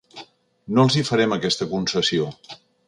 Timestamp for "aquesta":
1.39-1.69